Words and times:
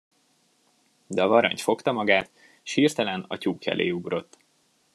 De 1.07 1.21
a 1.23 1.27
varangy 1.27 1.57
fogta 1.61 1.91
magát, 1.91 2.31
s 2.63 2.73
hirtelen 2.73 3.25
a 3.27 3.37
tyúk 3.37 3.65
elé 3.65 3.89
ugrott. 3.89 4.37